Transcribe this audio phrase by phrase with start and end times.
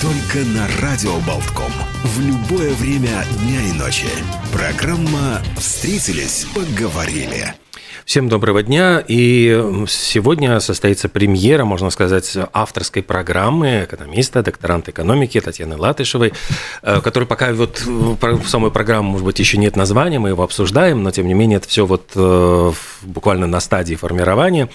[0.00, 1.72] Только на Радио Болтком.
[2.04, 4.06] В любое время дня и ночи.
[4.52, 7.54] Программа «Встретились, поговорили».
[8.04, 9.02] Всем доброго дня.
[9.08, 16.34] И сегодня состоится премьера, можно сказать, авторской программы экономиста, докторанта экономики Татьяны Латышевой,
[16.82, 21.02] э, которой пока вот в самой программы, может быть, еще нет названия, мы его обсуждаем,
[21.02, 22.72] но тем не менее это все вот э,
[23.02, 24.68] буквально на стадии формирования.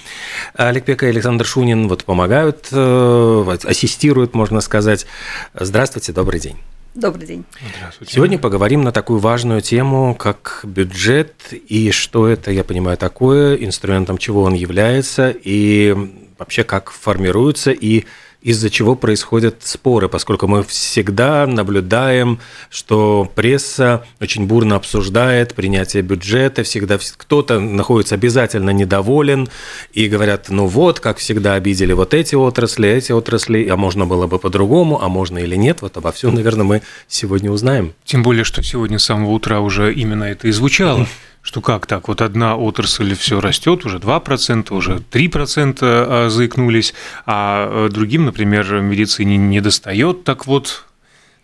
[0.56, 5.06] Олег Пека и Александр Шунин вот помогают, э, ассистируют, можно сказать.
[5.54, 6.58] Здравствуйте, добрый день.
[6.96, 7.44] Добрый день.
[7.78, 8.14] Здравствуйте.
[8.14, 14.20] Сегодня поговорим на такую важную тему, как бюджет и что это, я понимаю, такое, инструментом
[14.20, 15.96] чего он является и
[16.38, 18.06] вообще как формируется и
[18.44, 26.64] из-за чего происходят споры, поскольку мы всегда наблюдаем, что пресса очень бурно обсуждает принятие бюджета,
[26.64, 29.48] всегда кто-то находится обязательно недоволен
[29.94, 34.28] и говорят, ну вот, как всегда обидели вот эти отрасли, эти отрасли, а можно было
[34.28, 37.94] бы по-другому, а можно или нет, вот обо всем, наверное, мы сегодня узнаем.
[38.04, 41.08] Тем более, что сегодня с самого утра уже именно это и звучало
[41.44, 46.94] что как так, вот одна отрасль все растет, уже 2%, уже 3% а, заикнулись,
[47.26, 50.24] а другим, например, медицине не достает.
[50.24, 50.86] Так вот,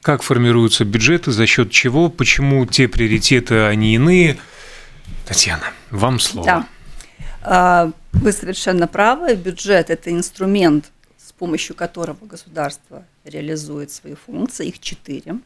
[0.01, 4.39] как формируются бюджеты, за счет чего, почему те приоритеты, они иные?
[5.27, 6.45] Татьяна, вам слово.
[6.45, 6.67] Да.
[7.41, 9.35] А, вы совершенно правы.
[9.35, 14.69] Бюджет– это инструмент, с помощью которого государство реализует свои функции.
[14.69, 15.39] Их четыре.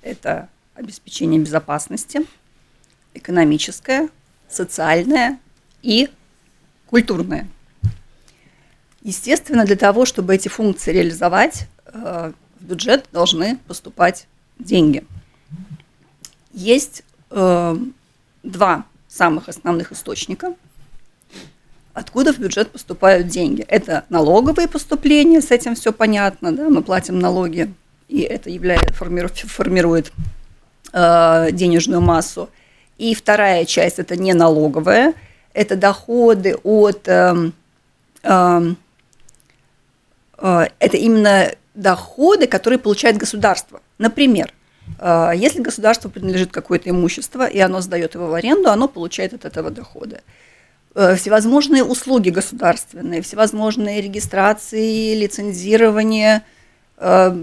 [0.00, 2.22] Это обеспечение безопасности–
[3.14, 4.08] экономическое,
[4.48, 5.38] социальное
[5.82, 6.08] и
[6.86, 7.48] культурное.
[9.02, 14.26] Естественно, для того, чтобы эти функции реализовать, э, в бюджет должны поступать
[14.58, 15.04] деньги.
[16.52, 17.76] Есть э,
[18.42, 20.54] два самых основных источника,
[21.94, 23.62] откуда в бюджет поступают деньги.
[23.62, 27.72] Это налоговые поступления, с этим все понятно, да, мы платим налоги,
[28.08, 30.12] и это является, формирует,
[30.92, 32.50] э, денежную массу.
[32.98, 35.14] И вторая часть– это не налоговая,
[35.54, 37.08] это доходы от…
[37.08, 37.50] Э,
[38.22, 38.74] э,
[40.78, 43.80] это именно доходы, которые получает государство.
[43.98, 44.52] Например,
[44.98, 49.44] э, если государству принадлежит какое-то имущество, и оно сдает его в аренду, оно получает от
[49.44, 50.20] этого дохода.
[50.94, 56.42] Э, всевозможные услуги государственные, всевозможные регистрации, лицензирование,
[56.96, 57.36] э,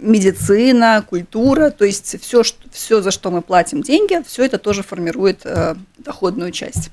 [0.00, 4.82] медицина, культура, то есть все, что, все, за что мы платим деньги, все это тоже
[4.82, 6.90] формирует э, доходную часть.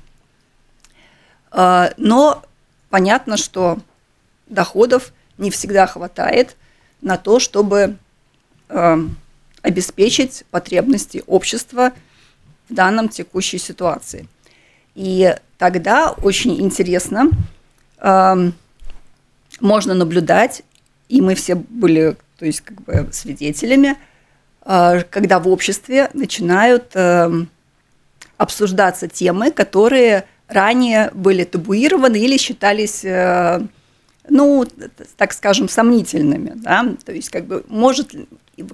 [1.52, 2.42] Э, но
[2.90, 3.78] понятно, что
[4.46, 6.56] доходов не всегда хватает
[7.00, 7.96] на то, чтобы
[8.68, 8.96] э,
[9.62, 11.92] обеспечить потребности общества
[12.68, 14.28] в данном текущей ситуации.
[14.94, 17.30] И тогда очень интересно
[17.98, 18.50] э,
[19.60, 20.62] можно наблюдать,
[21.08, 23.96] и мы все были то есть как бы свидетелями,
[24.62, 27.48] а, когда в обществе начинают эм,
[28.36, 33.60] обсуждаться темы, которые ранее были табуированы или считались, э,
[34.28, 34.66] ну,
[35.16, 38.14] так скажем, сомнительными, да, то есть как бы может,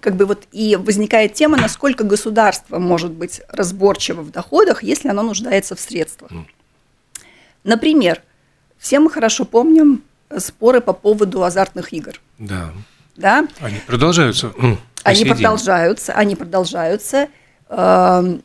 [0.01, 5.23] как бы вот и возникает тема, насколько государство может быть разборчиво в доходах, если оно
[5.23, 6.31] нуждается в средствах.
[7.65, 8.23] Например,
[8.79, 10.05] все мы хорошо помним
[10.37, 12.21] споры по поводу азартных игр.
[12.39, 12.73] Да
[13.17, 13.47] да?
[13.61, 14.53] Они продолжаются.
[15.03, 17.29] Они продолжаются, они продолжаются.
[17.69, 18.43] Эм,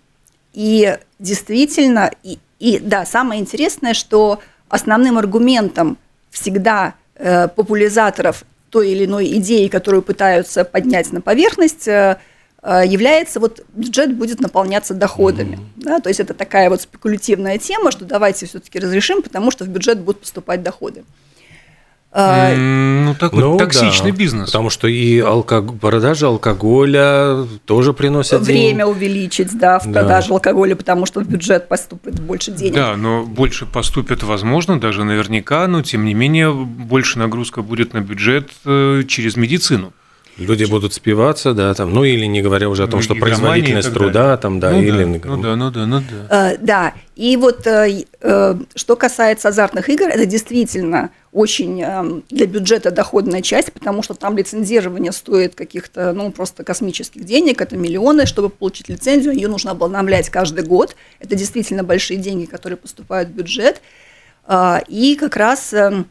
[0.54, 5.98] и действительно, и, и да, самое интересное, что основным аргументом
[6.30, 12.18] всегда э, популяризаторов той или иной идеи, которую пытаются поднять на поверхность, э,
[12.62, 15.56] э является вот бюджет будет наполняться доходами.
[15.56, 15.84] Mm-hmm.
[15.84, 19.70] Да, то есть это такая вот спекулятивная тема, что давайте все-таки разрешим, потому что в
[19.70, 21.04] бюджет будут поступать доходы.
[22.12, 24.46] А, ну, такой ну, токсичный да, бизнес.
[24.48, 25.80] Потому что и алког...
[25.80, 28.88] продажа алкоголя тоже приносит Время денег.
[28.88, 30.00] увеличить, да, в да.
[30.02, 32.74] продаже алкоголя, потому что в бюджет поступит больше денег.
[32.74, 38.02] Да, но больше поступит, возможно, даже наверняка, но тем не менее больше нагрузка будет на
[38.02, 39.94] бюджет э, через медицину.
[40.40, 43.94] Люди будут спиваться, да, там, ну или не говоря уже о том, ну, что производительность
[43.94, 45.04] труда, там, да, ну, или...
[45.04, 46.52] Да, ну да, ну да, ну да.
[46.52, 52.48] Э, да, и вот э, э, что касается азартных игр, это действительно очень эм, для
[52.48, 58.26] бюджета доходная часть, потому что там лицензирование стоит каких-то, ну, просто космических денег, это миллионы,
[58.26, 63.34] чтобы получить лицензию, ее нужно обновлять каждый год, это действительно большие деньги, которые поступают в
[63.34, 63.82] бюджет,
[64.46, 66.08] а, и как раз эм,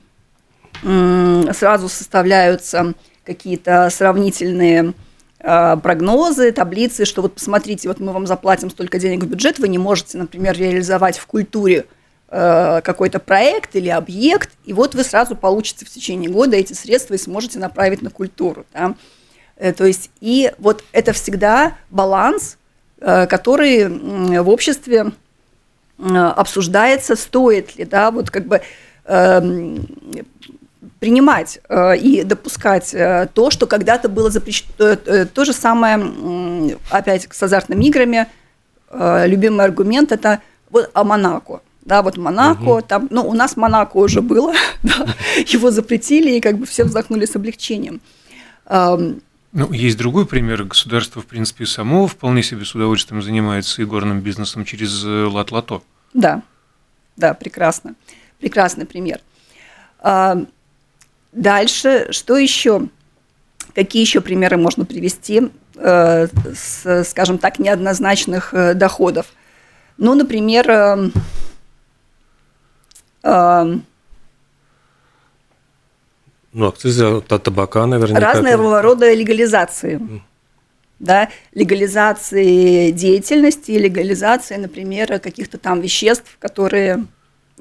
[1.53, 2.95] сразу составляются
[3.25, 4.95] какие-то сравнительные
[5.41, 9.69] а, прогнозы, таблицы, что вот посмотрите, вот мы вам заплатим столько денег в бюджет, вы
[9.69, 11.87] не можете, например, реализовать в культуре
[12.31, 17.19] какой-то проект или объект, и вот вы сразу получите в течение года эти средства и
[17.19, 18.67] сможете направить на культуру.
[18.75, 18.95] Да?
[19.57, 22.59] Э, то есть, и вот это всегда баланс,
[23.01, 25.13] э, который в обществе
[25.99, 28.61] обсуждается, стоит ли, да, вот как бы
[29.05, 29.85] эм,
[31.01, 34.71] принимать э, и допускать э, то, что когда-то было запрещено.
[34.79, 38.27] Э, то же самое, опять с азартными играми,
[38.91, 40.41] любимый аргумент– это
[40.71, 41.61] вот о Монако.
[41.83, 42.83] Да, вот Монако, угу.
[42.83, 44.53] там, ну, у нас Монако уже было,
[44.83, 45.07] да,
[45.47, 48.01] его запретили, и как бы все вздохнули с облегчением.
[48.71, 50.65] Ну, есть другой пример.
[50.65, 55.83] Государство, в принципе, само вполне себе с удовольствием занимается игорным бизнесом через лат-лото.
[56.13, 56.43] Да,
[57.17, 57.95] да, прекрасно.
[58.39, 59.21] Прекрасный пример.
[61.33, 62.89] Дальше, что еще?
[63.75, 69.27] Какие еще примеры можно привести, э, с, скажем так, неоднозначных э, доходов?
[69.99, 71.11] Ну, например, э, э,
[73.23, 73.83] ну,
[76.67, 78.21] акцизы от табака, наверное.
[78.21, 79.99] Разного рода легализации.
[79.99, 80.21] Mm.
[80.99, 87.07] Да, легализации деятельности, легализации, например, каких-то там веществ, которые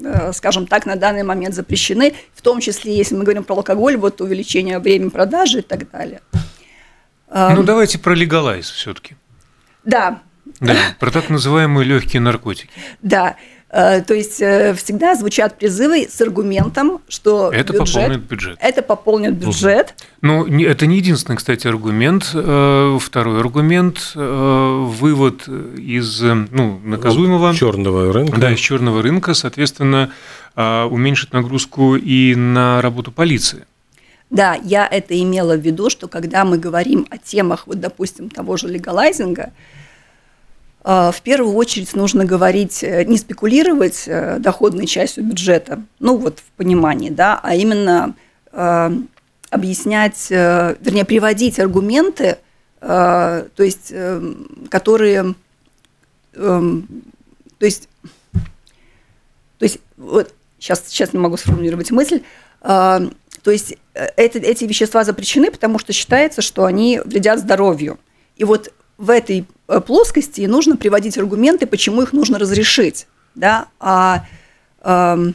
[0.00, 3.96] Э, скажем так, на данный момент запрещены, в том числе, если мы говорим про алкоголь,
[3.96, 6.20] вот увеличение времени продажи и так далее.
[7.30, 9.16] Ну, давайте про легалайз все-таки.
[9.84, 10.22] Да.
[10.60, 12.70] Да, про так называемые легкие наркотики.
[13.02, 13.36] Да.
[13.70, 18.58] Э, то есть э, всегда звучат призывы с аргументом, что это бюджет, пополнит бюджет.
[18.60, 19.94] Это пополнит бюджет.
[20.22, 22.30] Ну, это не единственный, кстати, аргумент.
[22.32, 28.40] Э, второй аргумент– вывод из ну, наказуемого черного рынка.
[28.40, 30.10] Да, из черного рынка, соответственно,
[30.56, 33.66] уменьшит нагрузку и на работу полиции.
[34.30, 38.56] Да, я это имела в виду, что когда мы говорим о темах, вот, допустим, того
[38.56, 39.52] же легалайзинга,
[40.84, 46.50] в первую очередь нужно говорить, э, не спекулировать э, доходной частью бюджета, ну вот в
[46.56, 48.14] понимании, да, а именно
[48.52, 48.90] э,
[49.50, 52.36] объяснять, вернее, приводить аргументы,
[52.80, 53.94] то есть,
[54.68, 55.34] которые,
[56.34, 56.82] то
[57.60, 57.88] есть,
[59.56, 62.22] то есть, вот сейчас, сейчас не могу сформулировать мысль,
[62.60, 63.10] то
[63.46, 67.98] есть это, эти вещества запрещены, потому что считается, что они вредят здоровью.
[68.36, 73.06] И вот в этой э, плоскости нужно приводить аргументы, почему их нужно разрешить.
[73.34, 73.68] Да?
[73.78, 74.24] А,
[74.82, 75.34] эм,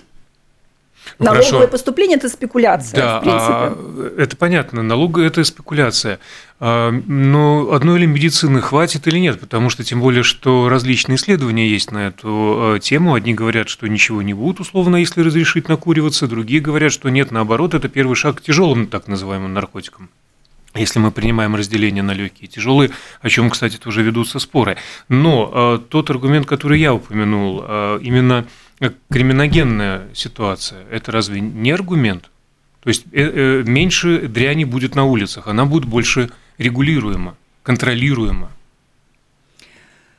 [1.20, 1.68] ну, Налоговое хорошо.
[1.68, 3.54] поступление– это спекуляция, да, в принципе.
[3.54, 6.20] А, это понятно, налог– это спекуляция.
[6.60, 9.40] А, но одной или медицины хватит или нет?
[9.40, 13.14] Потому что, тем более, что различные исследования есть на эту э, тему.
[13.14, 16.28] Одни говорят, что ничего не будет, условно, если разрешить накуриваться.
[16.28, 20.10] Другие говорят, что нет, наоборот, это первый шаг к тяжелым так называемым наркотикам
[20.76, 22.92] если мы принимаем разделение на легкие и тяжелые,
[23.22, 24.78] о чем, кстати, тоже ведутся споры.
[25.08, 28.46] Но э, тот аргумент, который я упомянул, э, именно
[29.10, 32.30] криминогенная ситуация, это разве не аргумент?
[32.84, 38.52] То есть э, э, меньше дряни будет на улицах, она будет больше регулируема, контролируема.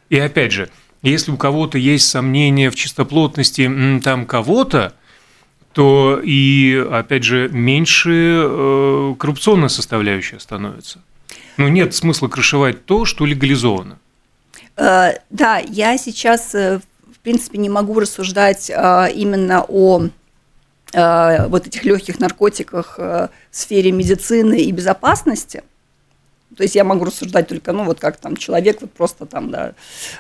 [0.09, 0.71] И опять же,
[1.03, 4.95] если у кого-то есть сомнения в чистоплотности там кого-то,
[5.75, 11.01] то и, опять же, меньше э, коррупционная составляющая становится.
[11.57, 13.99] Ну, нет смысла крышевать то, что легализовано.
[14.77, 20.09] Э, да, я сейчас, э, в принципе, не могу рассуждать именно о
[20.97, 25.65] вот этих легких наркотиках в сфере медицины и безопасности–
[26.57, 29.75] то есть я могу рассуждать только, ну, вот как там человек, вот просто там, да,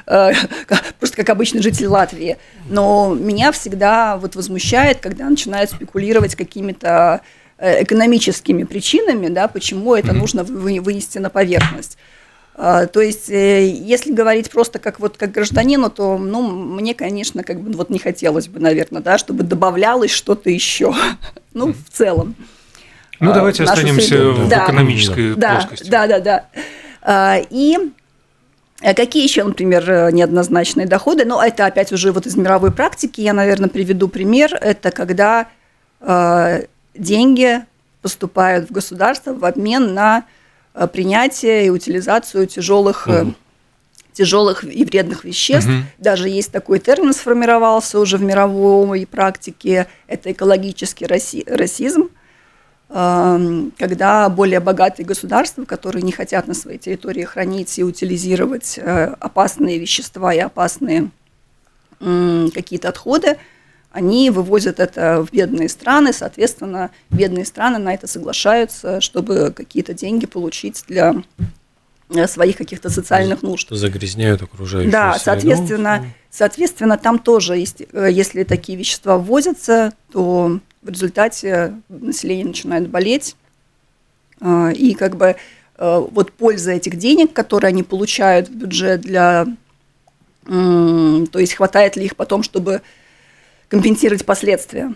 [0.06, 0.32] э,
[0.98, 2.38] просто как обычный житель Латвии.
[2.68, 7.20] Но меня всегда вот возмущает, когда начинают спекулировать какими-то
[7.58, 11.98] э, экономическими причинами, да, почему это нужно вынести на поверхность.
[12.56, 17.42] А, то есть, э, если говорить просто как вот как гражданину, то, ну, мне, конечно,
[17.42, 20.94] как бы вот не хотелось бы, наверное, да, чтобы добавлялось что-то еще,
[21.52, 22.36] ну, в целом.
[23.20, 24.32] Ну, давайте а, останемся среду.
[24.32, 24.64] в да.
[24.64, 25.90] экономической да, плоскости.
[25.90, 26.46] Да, да, да.
[27.02, 27.78] А, и
[28.80, 31.24] э, Какие еще, например, э, неоднозначные доходы?
[31.24, 33.20] Ну, это опять уже вот из мировой практики.
[33.20, 34.54] Я, наверное, приведу пример.
[34.54, 35.48] Это когда
[36.00, 37.60] э, деньги
[38.02, 40.24] поступают в государство в обмен на
[40.92, 43.34] принятие и утилизацию тяжелых угу.
[44.12, 45.68] тяжелых и вредных веществ.
[45.68, 45.78] Угу.
[45.98, 49.86] Даже есть такой термин сформировался уже в мировой практике.
[50.08, 52.10] Это экологический раси расизм,
[52.88, 59.78] когда более богатые государства, которые не хотят на своей территории хранить и утилизировать э, опасные
[59.78, 61.10] вещества и опасные
[61.98, 63.38] какие-то отходы,
[63.94, 70.26] они вывозят это в бедные страны, соответственно, бедные страны на это соглашаются, чтобы какие-то деньги
[70.26, 71.14] получить для
[72.10, 73.68] э, своих каких-то социальных нужд.
[73.70, 75.24] Загрязняют окружающую Да, среду.
[75.24, 83.36] соответственно, соответственно, там тоже, э, если такие вещества ввозятся, то в результате население начинает болеть,
[84.40, 85.36] э, и как бы
[85.76, 89.44] вот польза этих денег, которые они получают в бюджет для,
[90.46, 92.80] то есть хватает ли их потом, чтобы
[93.68, 94.94] компенсировать последствия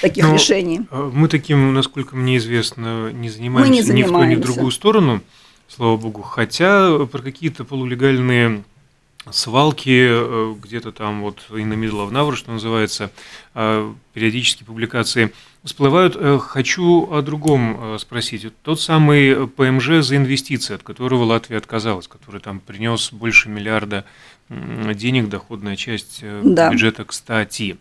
[0.00, 0.82] таких Но решений.
[0.90, 4.28] А, мы таким, насколько мне известно, не занимаемся, мы не занимаемся.
[4.28, 5.20] ни в ту, ни в другую сторону,
[5.68, 6.22] слава богу.
[6.22, 8.64] Хотя про какие-то полулегальные
[9.30, 13.10] свалки э, где-то там вот in the middle of nowhere, что называется,
[13.54, 15.32] э, периодически публикации
[15.64, 16.16] всплывают.
[16.16, 18.46] Э, хочу о другом спросить.
[18.62, 24.04] Тот самый ПМЖ за инвестиции, от которого Латвия отказалась, который там принес больше миллиарда
[24.48, 26.70] денег, доходная часть да.
[26.70, 27.78] бюджета, кстати.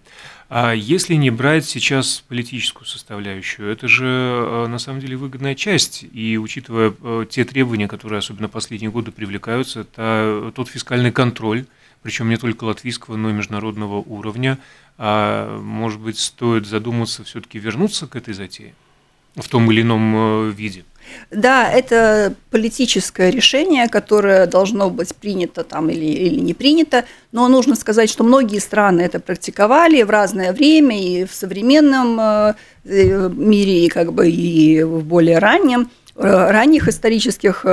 [0.56, 6.06] А если не брать сейчас политическую составляющую, это же э, на самом деле выгодная часть.
[6.14, 11.66] И учитывая э, те требования, которые особенно последние годы привлекаются, это тот фискальный контроль,
[12.04, 14.60] причем не только латвийского, но и международного уровня.
[14.98, 18.74] А может быть, стоит задуматься все-таки вернуться к этой затее
[19.36, 20.86] в том или ином э, виде?
[21.32, 27.76] Да, это политическое решение, которое должно быть принято там или, или не принято, но нужно
[27.76, 32.54] сказать, что многие страны это практиковали в разное время и в современном э,
[32.86, 37.66] э, мире, и как бы и в более раннем, ранних исторических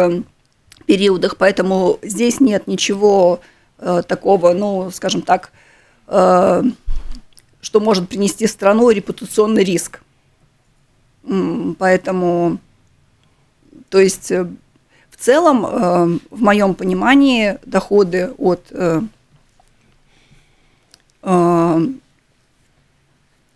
[0.86, 3.40] периодах, поэтому здесь нет ничего
[4.08, 5.52] такого, ну, скажем так,
[7.60, 10.00] что может принести страну репутационный риск.
[11.78, 12.58] Поэтому
[13.90, 14.44] то есть э,
[15.10, 19.02] в целом, э, в моем понимании, доходы от э,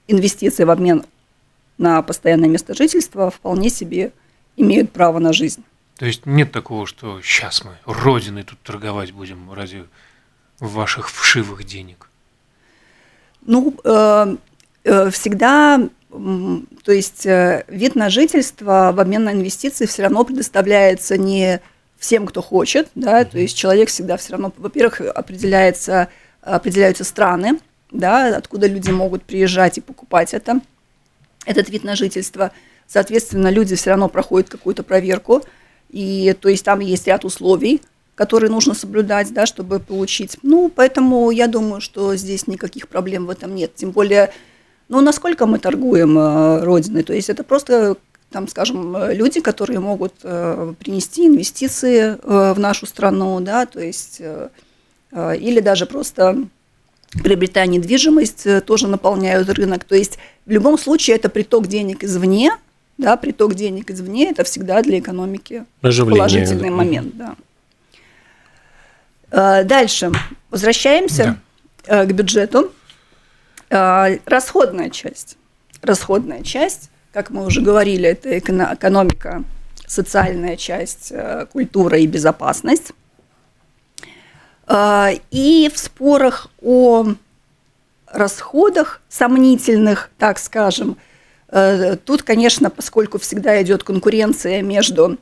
[0.06, 1.06] инвестиций в обмен
[1.78, 4.12] на постоянное место жительства вполне себе
[4.56, 5.64] имеют право на жизнь.
[5.96, 9.84] То есть нет такого, что сейчас мы родиной тут торговать будем ради
[10.60, 12.10] ваших вшивых денег?
[13.44, 14.36] Ну, э,
[14.84, 15.88] э, всегда
[16.84, 21.60] то есть э, вид на жительство в обмен на инвестиции все равно предоставляется не
[21.98, 26.08] всем, кто хочет, да, то есть человек всегда все равно, во-первых, определяется,
[26.40, 27.58] определяются страны,
[27.90, 30.60] да, откуда люди могут приезжать и покупать это,
[31.46, 32.52] этот вид на жительство.
[32.86, 35.42] Соответственно, люди все равно проходят какую-то проверку,
[35.90, 37.80] и то есть там есть ряд условий,
[38.14, 40.38] которые нужно соблюдать, да, чтобы получить.
[40.42, 43.74] Ну, поэтому я думаю, что здесь никаких проблем в этом нет.
[43.74, 44.32] Тем более
[44.88, 47.02] ну, насколько мы торгуем э, Родиной?
[47.02, 47.96] То есть это просто,
[48.30, 54.20] там, скажем, люди, которые могут э, принести инвестиции э, в нашу страну, да, то есть,
[55.12, 56.38] или даже просто
[57.22, 59.84] приобретая недвижимость, тоже наполняют рынок.
[59.84, 62.50] То есть в любом случае это приток денег извне,
[62.98, 66.18] да, приток денег извне– это всегда для экономики Оживление.
[66.18, 67.16] положительный момент.
[67.16, 67.36] Да.
[69.34, 70.12] Дальше.
[70.50, 71.38] Возвращаемся
[71.86, 72.06] да.
[72.06, 72.72] к бюджету.
[73.70, 75.36] А, расходная часть.
[75.82, 79.42] Расходная часть, как мы уже говорили, это экономика,
[79.86, 82.92] социальная часть, э, культура и безопасность.
[85.30, 87.14] И в спорах о
[88.06, 90.96] расходах сомнительных, так скажем,
[91.48, 95.18] э, тут, конечно, поскольку всегда идет конкуренция между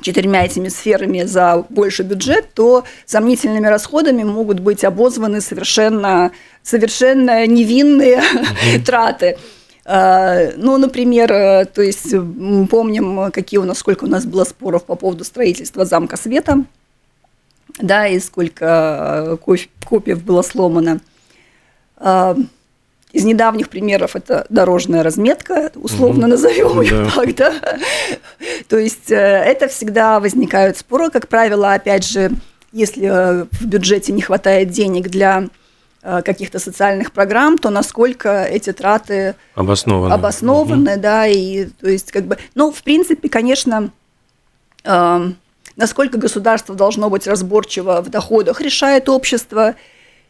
[0.00, 6.32] четырьмя этими сферами за больше бюджет, то сомнительными расходами могут быть обозваны совершенно,
[6.62, 8.82] совершенно невинные mm-hmm.
[8.84, 9.38] траты.
[9.84, 12.14] А, ну, например, э, то есть
[12.70, 16.64] помним, какие у нас, сколько у нас было споров по поводу строительства замка света,
[17.78, 19.56] да, и сколько э,
[19.88, 21.00] копиев было сломано.
[23.12, 26.30] Из недавних примеров это дорожная разметка, условно угу.
[26.30, 27.10] назовем ее да.
[27.10, 27.54] так, да.
[28.68, 32.30] То есть э, это всегда возникают споры, как правило, опять же,
[32.72, 35.48] если э, в бюджете не хватает денег для
[36.02, 41.00] э, каких-то социальных программ, то насколько эти траты обоснованы, обоснованы угу.
[41.00, 43.90] да, и то есть как бы, ну, в принципе, конечно,
[44.84, 45.30] э,
[45.74, 49.74] насколько государство должно быть разборчиво в доходах, решает общество,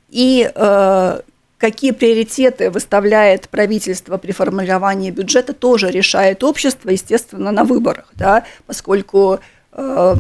[0.09, 1.21] и э,
[1.61, 9.41] какие приоритеты выставляет правительство при формировании бюджета, тоже решает общество, естественно, на выборах, да, поскольку
[9.73, 10.15] э,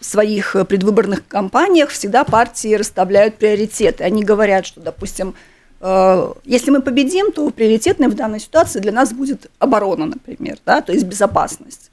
[0.00, 4.02] в своих предвыборных кампаниях всегда партии расставляют приоритеты.
[4.02, 5.34] Они говорят, что, допустим,
[5.80, 10.82] э, если мы победим, то приоритетной в данной ситуации для нас будет оборона, например, да,
[10.82, 11.92] то есть безопасность.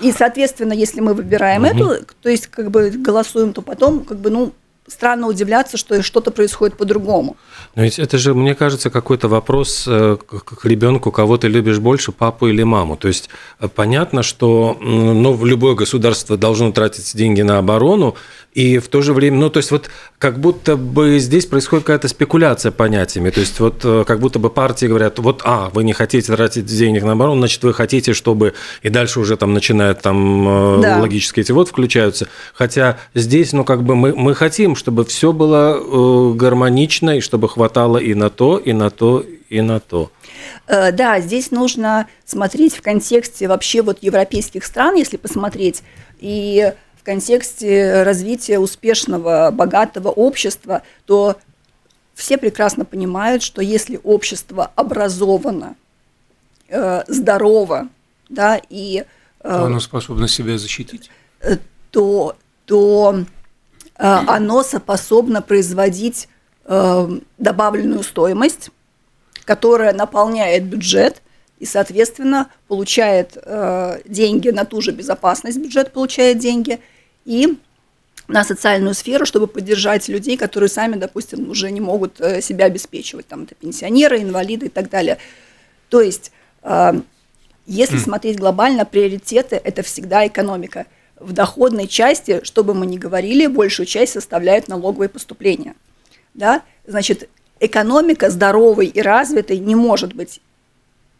[0.00, 1.70] И, соответственно, если мы выбираем угу.
[1.70, 4.52] эту, то есть как бы голосуем, то потом как бы, ну,
[4.88, 7.36] странно удивляться, что что-то происходит по-другому.
[7.74, 12.12] Но ведь это же, мне кажется, какой-то вопрос э, к ребенку, кого ты любишь больше,
[12.12, 12.96] папу или маму.
[12.96, 13.28] То есть
[13.60, 18.16] э, понятно, что ну, любое государство должно тратить деньги на оборону,
[18.54, 22.08] и в то же время, ну, то есть вот как будто бы здесь происходит какая-то
[22.08, 23.30] спекуляция понятиями.
[23.30, 26.64] То есть вот э, как будто бы партии говорят, вот, а, вы не хотите тратить
[26.64, 28.54] денег на оборону, значит, вы хотите, чтобы...
[28.82, 30.98] И дальше уже там начинают там да.
[30.98, 32.26] логические эти вот включаются.
[32.52, 37.48] Хотя здесь, ну, как бы мы, мы хотим, чтобы все было э, гармонично, и чтобы
[37.48, 40.10] хватало и на то, и на то, и на то.
[40.66, 45.82] Э, да, здесь нужно смотреть в контексте вообще вот европейских стран, если посмотреть,
[46.20, 51.36] и в контексте развития успешного, богатого общества, то
[52.14, 55.74] все прекрасно понимают, что если общество образовано,
[56.68, 57.88] э, здорово,
[58.28, 59.04] да, и...
[59.42, 61.10] То оно способно себя защитить?
[61.90, 63.24] То, то
[63.98, 66.28] оно способно производить
[66.64, 68.70] э, добавленную стоимость,
[69.44, 71.20] которая наполняет бюджет
[71.58, 76.78] и, соответственно, получает э, деньги на ту же безопасность, бюджет получает деньги,
[77.24, 77.58] и
[78.28, 83.44] на социальную сферу, чтобы поддержать людей, которые сами, допустим, уже не могут себя обеспечивать, там
[83.44, 85.16] это пенсионеры, инвалиды и так далее.
[85.88, 86.30] То есть,
[87.66, 90.86] если смотреть глобально, приоритеты– это всегда экономика–
[91.20, 95.74] в доходной части, что бы мы ни говорили, большую часть составляют налоговые поступления.
[96.34, 96.62] Да?
[96.86, 97.28] Значит,
[97.60, 100.40] экономика здоровой и развитой не может быть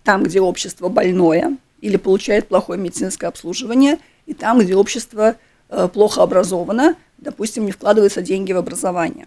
[0.04, 5.36] там, где общество больное или получает плохое медицинское обслуживание, и там, где общество
[5.68, 9.26] э, плохо образовано, допустим, не вкладываются деньги в образование.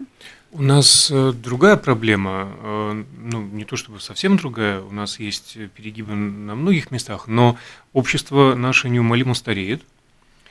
[0.50, 5.56] У нас э, другая проблема, э, ну не то чтобы совсем другая, у нас есть
[5.74, 7.56] перегибы на многих местах, но
[7.92, 9.82] общество наше неумолимо стареет,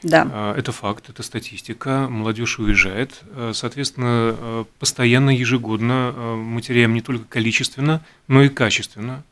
[0.03, 0.27] да.
[0.31, 2.08] А, это факт, это статистика.
[2.10, 3.22] Молодежь уезжает.
[3.36, 9.24] А, соответственно, а, постоянно, ежегодно мы теряем не только количественно, но и качественно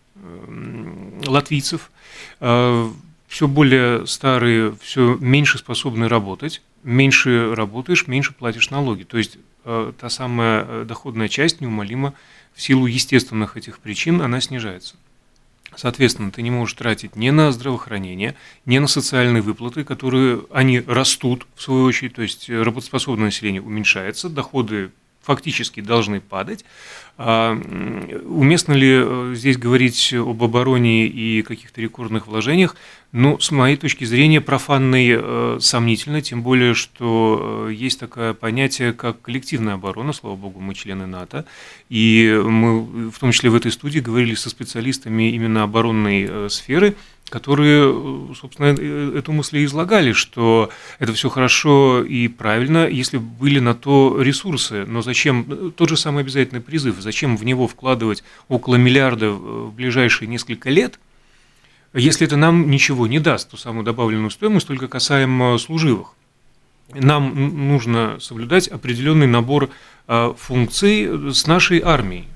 [1.25, 1.91] латвийцев.
[2.39, 6.61] Все более старые, все меньше способны работать.
[6.83, 9.03] Меньше работаешь, меньше платишь налоги.
[9.03, 12.13] То есть та самая доходная часть неумолимо
[12.53, 14.95] в силу естественных этих причин она снижается.
[15.75, 21.45] Соответственно, ты не можешь тратить ни на здравоохранение, ни на социальные выплаты, которые, они растут,
[21.55, 24.91] в свою очередь, то есть работоспособное население уменьшается, доходы
[25.29, 26.65] фактически должны падать.
[27.19, 27.53] А,
[28.25, 32.75] уместно ли э, здесь говорить об обороне и каких-то рекордных вложениях?
[33.11, 38.91] Ну, с моей точки зрения, профанной э, сомнительно, тем более, что э, есть такое понятие,
[38.91, 41.45] как коллективная оборона, слава богу, мы члены НАТО,
[41.89, 46.95] и мы, в том числе в этой студии, говорили со специалистами именно оборонной сферы,
[47.29, 53.17] которые, э, собственно, э, эту мысль и излагали, что это все хорошо и правильно, если
[53.17, 57.67] были на то ресурсы, но зачем, э, тот же самый обязательный призыв, зачем в него
[57.67, 60.99] вкладывать около миллиарда в ближайшие несколько лет–
[61.93, 66.13] если это нам ничего не даст, ту самую добавленную стоимость, только касаемо служивых.
[66.93, 69.69] Нам нужно соблюдать определенный набор
[70.07, 72.27] а, функций с нашей армией,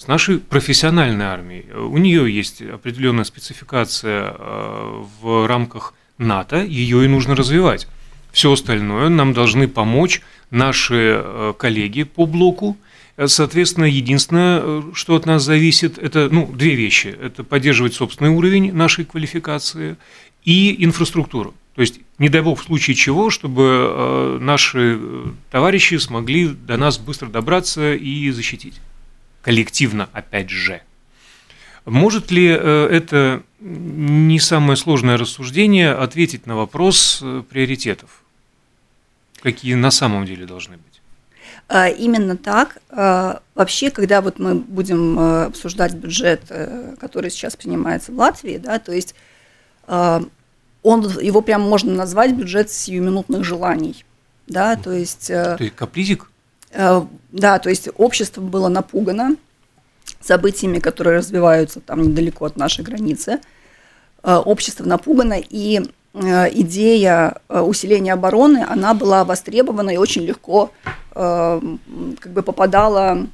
[0.00, 1.70] с нашей профессиональной армией.
[1.74, 7.86] У нее есть определенная спецификация а, в рамках НАТО, ее и нужно развивать.
[8.32, 12.76] Все остальное нам должны помочь наши а, коллеги по блоку–
[13.26, 17.08] Соответственно, единственное, э, что от нас зависит, это ну, две вещи.
[17.08, 19.98] Это поддерживать собственный уровень нашей квалификации
[20.44, 21.54] и инфраструктуру.
[21.74, 26.78] То есть, не дай бог, в случае чего, чтобы э, наши э, товарищи смогли до
[26.78, 28.80] нас быстро добраться и защитить.
[29.42, 30.82] Коллективно, опять же.
[31.86, 38.22] Может ли это не самое сложное рассуждение ответить на вопрос приоритетов?
[39.42, 41.00] Какие на самом деле должны быть?
[41.68, 42.78] А, именно так.
[42.90, 48.58] А, вообще, когда вот мы будем а, обсуждать бюджет, э, который сейчас принимается в Латвии,
[48.58, 49.14] да, то есть
[49.86, 50.30] он,
[51.20, 54.04] его прямо можно назвать бюджет сиюминутных желаний.
[54.46, 55.30] Да, то есть...
[55.30, 56.30] Э, Ты капризик?
[56.70, 57.02] Э,
[57.32, 59.36] да, то есть общество было напугано
[60.20, 63.40] событиями, которые развиваются там недалеко от нашей границы.
[64.22, 65.80] Общество напугано, и
[66.12, 70.70] идея усиления обороны, она была востребована и очень легко
[71.12, 71.60] Э,
[72.20, 73.26] как бы попадала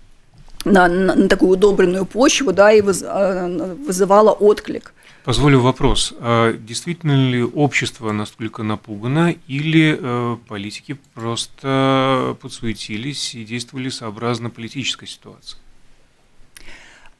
[0.66, 4.92] на, на, на такую удобренную почву, да, и выз, э, вызывала отклик.
[5.24, 6.14] Позволю вопрос.
[6.20, 15.06] А действительно ли общество настолько напугано или э, политики просто подсуетились и действовали сообразно политической
[15.06, 15.58] ситуации?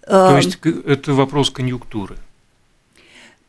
[0.07, 2.17] То Эм, есть это вопрос конъюнктуры.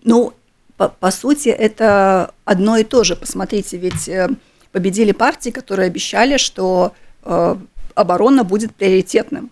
[0.03, 0.33] Ну,
[0.75, 3.15] по, по сути, это одно и то же.
[3.15, 4.29] Посмотрите, ведь э,
[4.71, 7.55] победили партии, которые обещали, что э,
[7.93, 9.51] оборона будет приоритетным.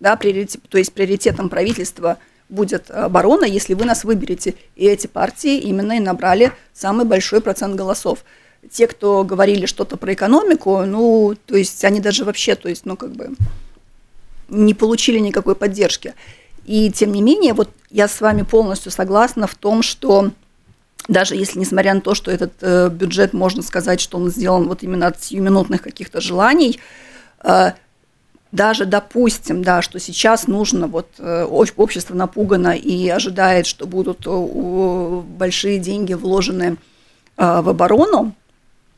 [0.00, 4.54] Да, приоритет, то есть приоритетом правительства будет оборона, если вы нас выберете.
[4.76, 8.24] И эти партии именно и набрали самый большой процент голосов.
[8.70, 12.96] Те, кто говорили что-то про экономику, ну, то есть они даже вообще, то есть, ну,
[12.96, 13.30] как бы
[14.48, 16.14] не получили никакой поддержки.
[16.64, 20.30] И тем не менее, вот я с вами полностью согласна в том, что
[21.06, 24.82] даже если, несмотря на то, что этот э, бюджет, можно сказать, что он сделан вот
[24.82, 26.78] именно от сиюминутных каких-то желаний,
[27.42, 27.72] э,
[28.52, 34.26] даже допустим, да, что сейчас нужно, вот э, об- общество напугано и ожидает, что будут
[34.26, 36.76] э, большие деньги вложены
[37.36, 38.32] э, в оборону,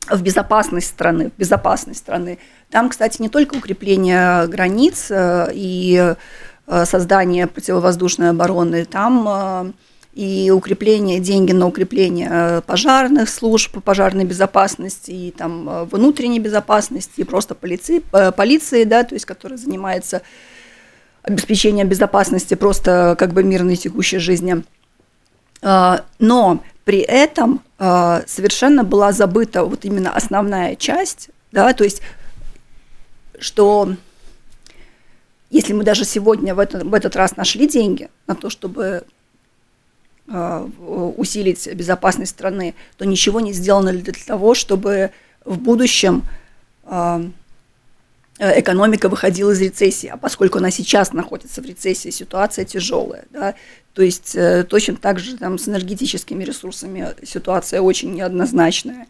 [0.09, 2.39] в безопасность страны, в безопасность страны.
[2.69, 6.15] Там, кстати, не только укрепление границ и
[6.85, 9.73] создание противовоздушной обороны, там
[10.13, 17.21] и укрепление, деньги на укрепление э, пожарных служб, пожарной безопасности, и там э, внутренней безопасности,
[17.21, 20.21] и просто полиции, э, полиции, да, то есть, которая занимается
[21.23, 24.63] обеспечением безопасности просто как бы мирной текущей жизни.
[25.61, 32.01] Но при этом совершенно была забыта вот именно основная часть, да, то есть,
[33.37, 33.93] что
[35.51, 39.03] если мы даже сегодня в, это, в этот раз нашли деньги на то, чтобы
[40.27, 45.11] усилить безопасность страны, то ничего не сделано для того, чтобы
[45.45, 46.23] в будущем
[46.85, 47.29] э,
[48.39, 53.55] э, экономика выходила из рецессии, а поскольку она сейчас находится в рецессии, ситуация тяжелая, да,
[53.93, 59.07] то есть э, точно так же там с энергетическими ресурсами ситуация очень неоднозначная,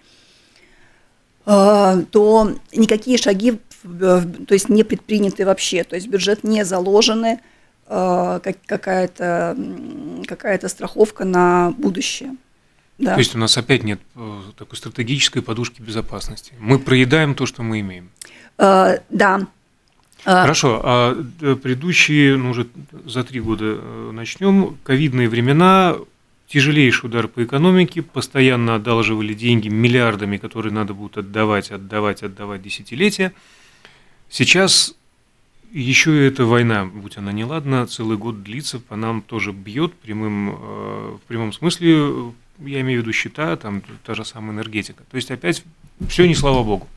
[1.45, 7.33] э, то никакие шаги, то есть не предприняты вообще, то есть бюджет не заложены.
[7.33, 7.39] э,
[7.91, 12.35] как- какая-то м, какая-то страховка на будущее.
[12.97, 13.13] Да.
[13.15, 16.53] То есть у нас опять нет э, такой стратегической подушки безопасности.
[16.59, 18.09] Мы проедаем то, что мы имеем.
[18.57, 19.47] Э, да.
[20.23, 22.67] А, Хорошо, а э, предыдущие, ну уже
[23.05, 25.95] за три года э, начнем, ковидные времена,
[26.47, 33.33] тяжелейший удар по экономике, постоянно одалживали деньги миллиардами, которые надо будет отдавать, отдавать, отдавать десятилетия.
[34.29, 34.93] Сейчас
[35.71, 41.17] еще эта война, будь она неладна, целый год длится, по нам тоже бьет прямым, э,
[41.17, 45.03] в прямом смысле, я имею в виду счета, там та же самая энергетика.
[45.09, 45.63] То есть опять
[46.07, 46.87] все не слава богу.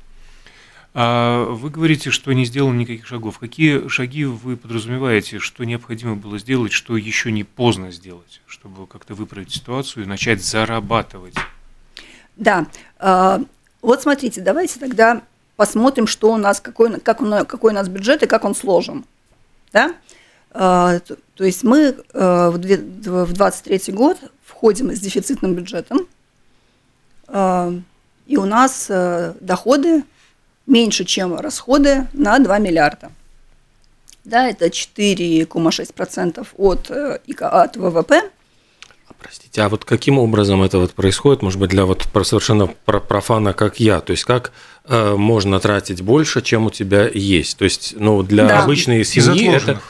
[0.96, 3.38] А вы говорите, что не сделано никаких шагов.
[3.38, 9.14] Какие шаги вы подразумеваете, что необходимо было сделать, что еще не поздно сделать, чтобы как-то
[9.14, 11.34] выправить ситуацию и начать зарабатывать?
[12.36, 12.66] Да.
[13.00, 13.38] Э,
[13.82, 15.22] Вот смотрите, давайте тогда
[15.56, 19.04] посмотрим, что у нас, какой, как он, какой у нас бюджет и как он сложен.
[19.72, 19.94] Да?
[20.50, 21.00] Э,
[21.34, 21.78] То есть мы
[22.12, 26.06] э, в две- в 23 год входим с дефицитным бюджетом,
[27.28, 27.72] э,
[28.26, 30.04] и у нас э, доходы
[30.66, 33.10] меньше, чем расходы на 2 миллиарда.
[34.24, 38.30] Да, это 4,6% от, э, от ВВП.
[39.24, 43.00] А, Простите, а вот каким образом это вот происходит, может быть, для вот совершенно про-
[43.00, 44.00] профана, как я?
[44.00, 44.52] То есть как
[44.86, 47.56] э, можно тратить больше, чем у тебя есть?
[47.58, 48.62] То есть, ну, для Да.
[48.62, 49.80] обычной семьи это...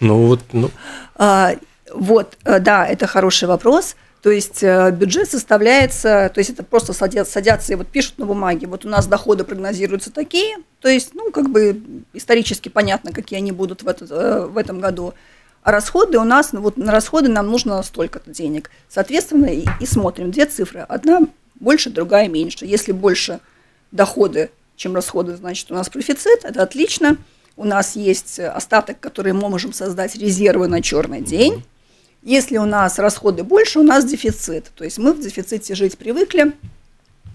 [0.00, 0.70] Ну, вот, ну,
[1.16, 1.54] А,
[1.92, 3.94] Вот, э, да, это хороший вопрос.
[4.22, 8.24] То есть э, бюджет составляется, то есть это просто садятся, садятся и вот пишут на
[8.24, 11.78] бумаге, вот у нас доходы прогнозируются такие, то есть, ну, как бы
[12.14, 15.12] исторически понятно, какие они будут в, этот, э, в этом году.
[15.64, 18.70] А расходы у нас, вот на расходы нам нужно столько-то денег.
[18.88, 20.80] Соответственно, и, и смотрим две цифры.
[20.80, 21.20] Одна
[21.58, 22.66] больше, другая меньше.
[22.66, 23.40] Если больше
[23.90, 27.16] доходы, чем расходы, значит, у нас профицит, это отлично.
[27.56, 31.64] У нас есть остаток, который мы можем создать резервы на черный день.
[32.22, 34.70] Если у нас расходы больше, у нас дефицит.
[34.74, 36.52] То есть мы в дефиците жить привыкли.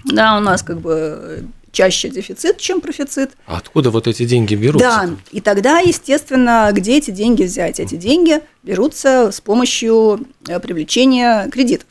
[0.05, 3.31] Да, у нас как бы чаще дефицит, чем профицит.
[3.45, 4.87] а откуда вот эти деньги берутся?
[4.87, 7.79] Да, и тогда, естественно, где эти деньги взять?
[7.79, 11.87] Эти деньги берутся с помощью э, привлечения кредитов.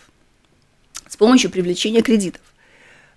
[1.08, 2.42] С помощью привлечения кредитов.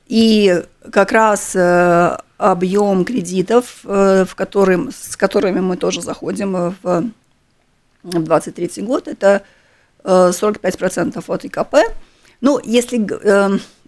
[0.08, 7.12] И как раз э, объем кредитов, э, в которым, с которыми мы тоже заходим в
[8.04, 9.44] 2023 год, это
[10.04, 11.76] э, 45% от ИКП.
[12.42, 13.08] Ну, если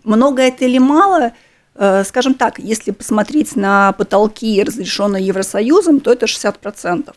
[0.03, 1.33] много это или мало,
[1.75, 7.13] скажем так, если посмотреть на потолки, разрешенные Евросоюзом, то это 60%.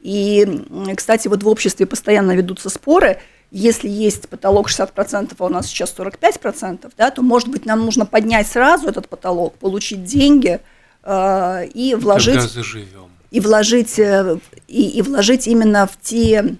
[0.00, 0.64] И,
[0.96, 3.18] кстати, вот в обществе постоянно ведутся споры,
[3.50, 8.06] если есть потолок 60%, а у нас сейчас 45%, да, то, может быть, нам нужно
[8.06, 10.60] поднять сразу этот потолок, получить деньги
[11.02, 12.34] э, и вложить...
[12.34, 13.10] Тогда заживем.
[13.30, 14.38] И вложить, э,
[14.68, 16.56] и, и вложить именно в те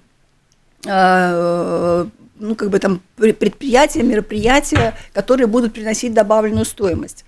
[0.85, 2.05] э,
[2.39, 7.25] ну, как бы там предприятия, мероприятия, которые будут приносить добавленную стоимость.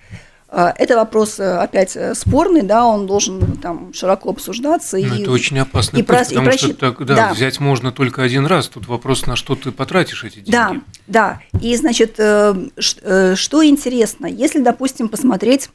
[0.51, 4.97] А, это вопрос э, опять э, спорный, да, он должен там широко обсуждаться.
[4.97, 7.33] Но и, это очень опасный и путь, потому и что так, да, да.
[7.33, 8.67] взять можно только один раз.
[8.67, 10.49] Тут вопрос, на что ты потратишь эти деньги.
[10.49, 11.41] Да, да.
[11.61, 15.69] И, значит, э, что интересно, если, допустим, посмотреть,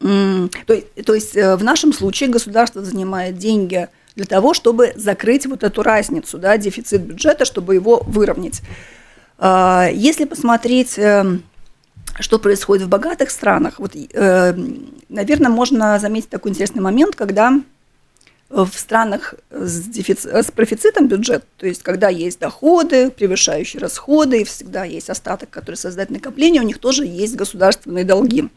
[0.00, 5.82] то, то есть в нашем случае государство занимает деньги для того, чтобы закрыть вот эту
[5.82, 8.62] разницу, да, дефицит бюджета, чтобы его выровнять.
[9.38, 10.98] А, если посмотреть
[12.20, 13.78] что происходит в богатых странах.
[13.78, 14.54] Вот, э,
[15.08, 17.52] наверное, можно заметить такой интересный момент, когда
[18.50, 24.44] в странах с, дефицит, с профицитом бюджет, то есть когда есть доходы, превышающие расходы, и
[24.44, 28.48] всегда есть остаток, который создает накопление, у них тоже есть государственные долги.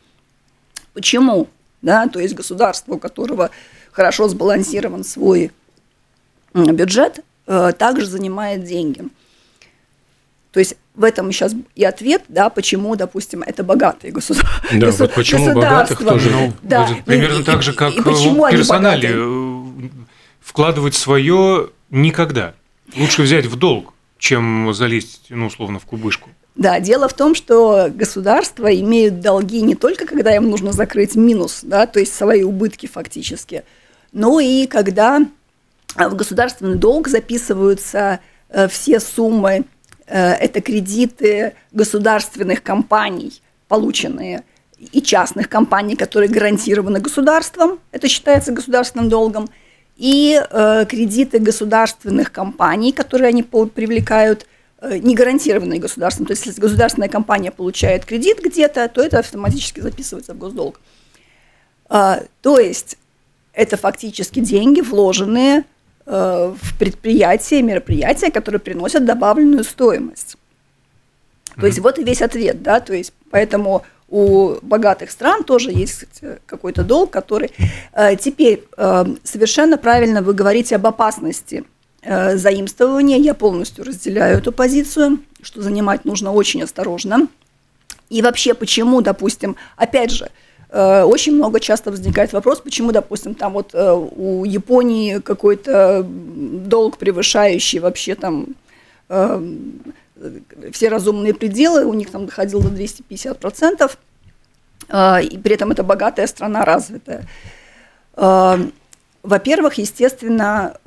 [0.93, 1.47] Почему?
[1.87, 3.49] Да, то есть государство, у которого
[3.93, 5.51] хорошо сбалансирован свой
[6.53, 9.03] бюджет, э, также занимает деньги.
[10.51, 14.59] То есть в этом сейчас и ответ, да, почему, допустим, это богатые государства.
[14.73, 16.29] Да, вот почему богатых тоже.
[16.29, 16.89] Ну, да.
[17.05, 19.63] Примерно и, так же, как и, и в персонале э,
[20.41, 22.53] вкладывать свое никогда.
[22.97, 26.31] Лучше взять в долг, чем залезть, ну, условно, в кубышку.
[26.57, 31.59] Да, дело в том, что государства имеют долги не только, когда им нужно закрыть минус,
[31.61, 33.63] да, то есть свои убытки фактически,
[34.11, 35.19] но и когда
[35.95, 39.65] в государственный долг записываются э, все суммы
[40.07, 44.43] Э, это кредиты государственных компаний, полученные
[44.79, 49.49] и частных компаний, которые гарантированы государством, это считается государственным долгом,
[49.97, 54.45] и э, кредиты государственных компаний, которые они привлекают,
[54.81, 56.25] не гарантированные государством.
[56.25, 60.79] То есть, если государственная компания получает кредит где-то, то это автоматически записывается в госдолг.
[61.89, 62.97] Э, то есть,
[63.53, 65.63] это фактически деньги, вложенные
[66.09, 70.37] Э, в предприятия, мероприятия, которые приносят добавленную стоимость.
[70.37, 71.59] Mm-hmm.
[71.59, 76.05] То есть вот и весь ответ, да, то есть поэтому у богатых стран тоже есть
[76.45, 77.51] какой-то долг, который...
[77.91, 81.65] Э, теперь э, совершенно правильно вы говорите об опасности
[82.03, 83.17] заимствования.
[83.17, 87.27] Я полностью разделяю эту позицию, что занимать нужно очень осторожно.
[88.09, 90.29] И вообще, почему, допустим, опять же,
[90.69, 96.97] Э, очень много часто возникает вопрос, почему, допустим, там вот э, у Японии какой-то долг,
[96.97, 98.47] превышающий вообще там
[99.07, 99.41] э,
[100.73, 103.91] все разумные пределы, у них там доходил до 250%,
[105.21, 107.27] и при этом это богатая страна, развитая.
[109.23, 110.77] Во-первых, естественно,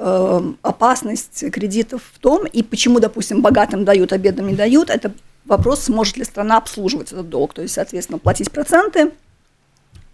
[0.62, 5.12] опасность кредитов в том, и почему, допустим, богатым дают, а бедным не дают, это
[5.45, 9.12] вопрос, сможет ли страна обслуживать этот долг, то есть, соответственно, платить проценты–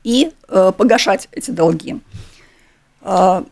[0.07, 2.01] и э, погашать эти долги.
[3.03, 3.43] Э,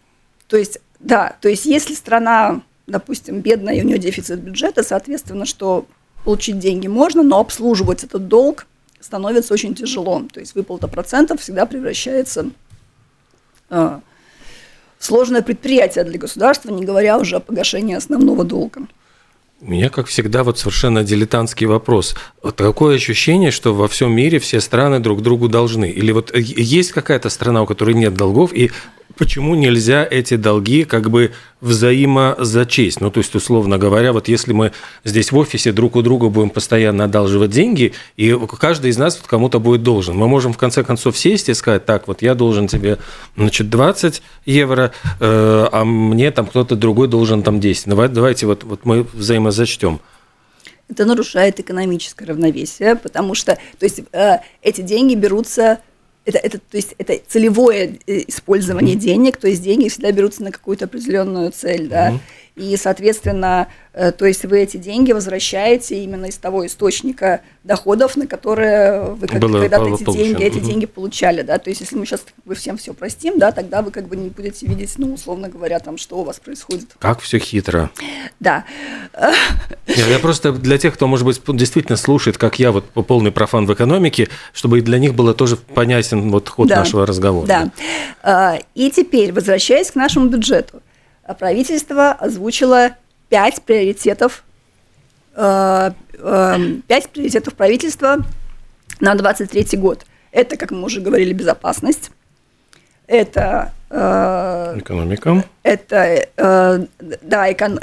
[0.46, 5.46] то есть, да, то есть если страна, допустим, бедная, и у нее дефицит бюджета, соответственно,
[5.46, 5.84] что
[6.24, 8.68] получить деньги можно, но обслуживать этот долг
[9.00, 10.22] становится очень тяжело.
[10.32, 12.50] То есть выплата процентов всегда превращается
[13.70, 14.00] э,
[15.04, 18.82] сложное предприятие для государства, не говоря уже о погашении основного долга.
[19.60, 22.14] У меня, как всегда, вот совершенно дилетантский вопрос.
[22.42, 25.86] Вот такое ощущение, что во всем мире все страны друг другу должны.
[25.86, 28.72] Или вот есть какая-то страна, у которой нет долгов, и
[29.16, 33.00] почему нельзя эти долги как бы взаимозачесть?
[33.00, 34.72] Ну, то есть, условно говоря, вот если мы
[35.04, 39.26] здесь в офисе друг у друга будем постоянно одалживать деньги, и каждый из нас вот
[39.26, 42.66] кому-то будет должен, мы можем в конце концов сесть и сказать, так, вот я должен
[42.66, 42.98] тебе,
[43.36, 47.88] значит, 20 евро, э, а мне там кто-то другой должен там 10.
[47.88, 50.00] Давайте, давайте вот, вот мы взаимозачтем
[50.88, 55.80] это нарушает экономическое равновесие, потому что, то есть, э, эти деньги берутся
[56.24, 60.52] это, это, то есть это целевое э, использование денег, то есть деньги всегда берутся на
[60.52, 62.10] какую-то определенную цель, да.
[62.10, 62.20] Mm-hmm.
[62.56, 68.28] И, соответственно, э, то есть вы эти деньги возвращаете именно из того источника доходов, на
[68.28, 71.58] которые вы как, когда-то эти деньги, эти деньги получали, да.
[71.58, 74.14] То есть если мы сейчас как бы всем все простим, да, тогда вы как бы
[74.14, 76.94] не будете видеть, ну, условно говоря, там, что у вас происходит.
[77.00, 77.90] Как все хитро.
[78.38, 78.64] Да.
[79.86, 83.66] Я, я просто для тех, кто, может быть, действительно слушает, как я, вот полный профан
[83.66, 86.76] в экономике, чтобы и для них было тоже понятен вот ход да.
[86.76, 87.46] нашего разговора.
[87.48, 87.70] Да.
[88.22, 90.80] А, и теперь, возвращаясь к нашему бюджету
[91.32, 92.96] правительство озвучило
[93.30, 94.44] пять приоритетов,
[95.34, 96.56] э, э,
[96.86, 98.18] пять приоритетов правительства
[99.00, 100.04] на 23 год.
[100.30, 102.10] Это, как мы уже говорили, безопасность,
[103.06, 106.88] это э, экономика, это
[107.22, 107.80] да, экон,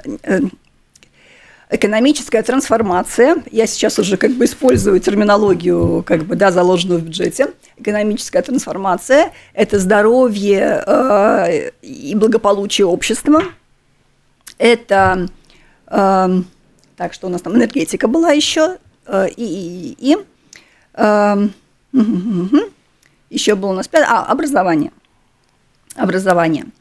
[1.72, 7.54] экономическая трансформация, я сейчас уже как бы использую терминологию, как бы, да, заложенную в бюджете,
[7.78, 13.44] экономическая трансформация– это здоровье э, и благополучие общества,
[14.58, 15.30] это,
[15.88, 16.42] э,
[16.98, 20.18] так, что у нас там, энергетика была еще, э, и, и, и
[20.94, 21.48] э,
[23.30, 24.92] еще был у нас, а, образование,
[25.96, 26.66] образование–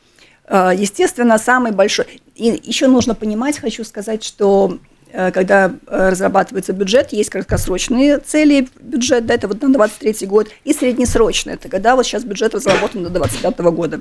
[0.51, 2.07] Э, естественно, самый большой...
[2.41, 4.79] И еще нужно понимать, хочу сказать, что
[5.13, 10.49] э, когда э, разрабатывается бюджет, есть краткосрочные цели бюджет, да, это вот на 23 год,
[10.65, 14.01] и среднесрочные, это когда вот сейчас бюджет разработан до 25 года.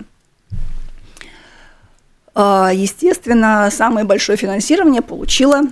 [2.34, 5.63] Естественно, самое большое финансирование получила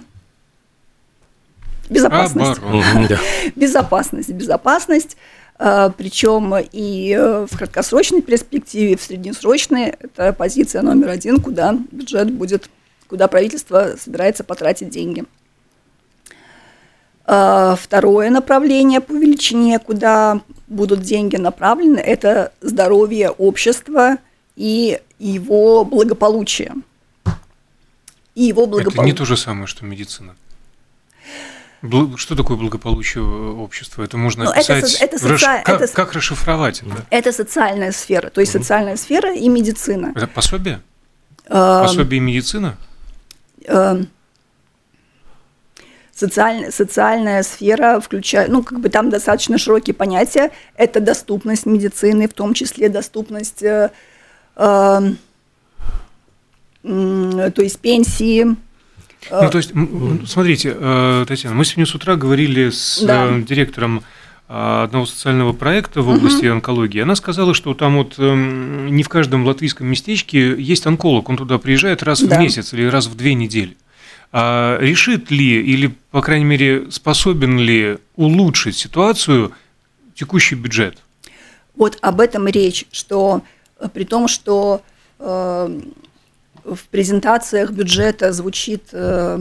[1.90, 2.60] безопасность.
[3.56, 5.16] Безопасность, безопасность.
[5.60, 11.74] А, Причем и э, в краткосрочной перспективе, и в среднесрочной это позиция номер один, куда
[11.92, 12.70] бюджет будет,
[13.08, 15.24] куда правительство собирается потратить деньги.
[17.26, 24.18] А, второе направление по величине, куда будут деньги направлены, это здоровье общества
[24.56, 26.74] и его благополучие.
[28.36, 29.02] И его благополучие.
[29.02, 30.36] Это не то же самое, что медицина.
[32.18, 34.04] Что такое благополучие общества?
[34.04, 34.96] Это можно ну, описать.
[34.96, 35.46] Это, это соци...
[35.64, 35.88] как, это...
[35.94, 37.06] как расшифровать это?
[37.10, 38.60] Это социальная сфера, то есть mm.
[38.60, 40.12] социальная сфера и медицина.
[40.16, 40.82] Это пособие?
[41.48, 42.78] Uh, пособие и медицина?
[43.62, 44.08] Uh,
[46.18, 50.52] социальная, социальная сфера включает, ну, как бы там достаточно широкие понятия.
[50.76, 53.92] Это доступность медицины, в том числе доступность, э,
[54.56, 55.02] э,
[56.84, 58.56] э, то есть пенсии,
[59.30, 59.72] ну, а, то есть,
[60.26, 63.28] смотрите, э, Татьяна, мы сегодня с утра говорили с да.
[63.28, 64.04] Э, директором
[64.48, 66.56] э, одного социального проекта в области угу.
[66.56, 67.02] онкологии.
[67.02, 71.30] Она сказала, что там вот эм, не в каждом латвийском местечке есть онколог.
[71.30, 72.38] Он туда приезжает раз да.
[72.38, 73.76] в месяц или раз в две недели.
[74.32, 79.52] А решит ли или, по крайней мере, способен ли улучшить ситуацию
[80.16, 80.98] текущий бюджет?
[81.76, 83.44] Вот об этом речь, что
[83.94, 84.82] при том, что
[86.76, 89.40] в презентациях бюджета звучит э,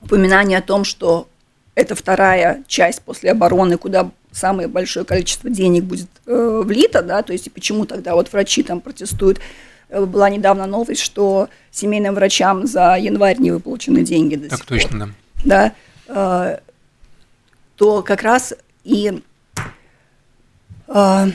[0.00, 1.28] упоминание о том, что
[1.74, 7.32] это вторая часть после обороны, куда самое большое количество денег будет э, влито, да, то
[7.32, 9.40] есть и почему тогда вот врачи там протестуют.
[9.88, 14.66] Э, была недавно новость, что семейным врачам за январь не выплачены деньги до так сих
[14.66, 15.08] точно, пор.
[15.44, 15.74] да.
[16.06, 16.58] Да, э,
[17.76, 19.22] то как раз и
[20.86, 21.26] э,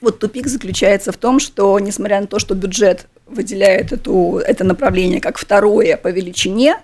[0.00, 5.20] вот тупик заключается в том, что, несмотря на то, что бюджет выделяет эту, это направление
[5.20, 6.76] как второе по величине,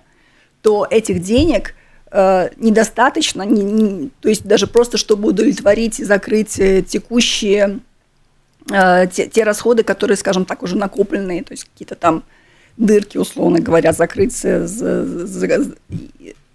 [0.63, 1.75] то этих денег
[2.11, 7.81] э, недостаточно, не, не, то есть даже просто чтобы удовлетворить и закрыть э, текущие
[8.71, 12.25] э, те, те расходы, которые, скажем так, уже накопленные, то есть какие-то там
[12.77, 15.75] дырки, условно говоря, закрыть, за, за,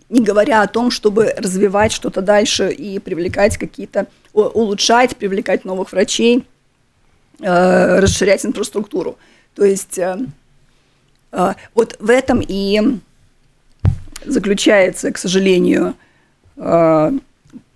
[0.10, 6.46] не говоря о том, чтобы развивать что-то дальше и привлекать какие-то, улучшать, привлекать новых врачей,
[7.40, 9.18] э, расширять инфраструктуру.
[9.56, 10.18] То есть э,
[11.32, 12.82] э, вот в этом и
[14.26, 15.96] заключается, к сожалению,
[16.58, 17.12] э,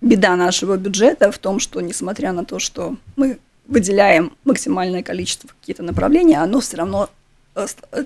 [0.01, 5.83] беда нашего бюджета в том, что несмотря на то, что мы выделяем максимальное количество какие-то
[5.83, 7.09] направления, оно все равно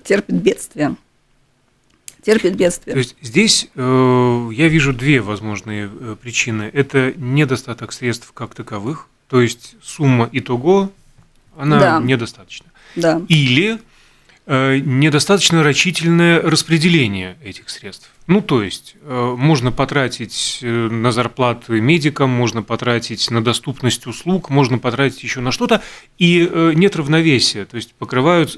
[0.04, 0.96] терпит бедствие.
[2.22, 2.94] Терпит бедствие.
[2.94, 5.90] То есть здесь э, я вижу две возможные
[6.22, 6.70] причины.
[6.74, 10.92] Это недостаток средств как таковых, то есть сумма итого,
[11.56, 12.00] она да.
[12.00, 13.22] недостаточна да.
[13.30, 13.80] или
[14.46, 18.10] э, недостаточно рачительное распределение этих средств.
[18.28, 24.50] Ну, то есть, э, можно потратить э, на зарплаты медикам, можно потратить на доступность услуг,
[24.50, 25.82] можно потратить еще на что-то,
[26.18, 27.66] и нет равновесия.
[27.66, 28.58] То есть, покрывают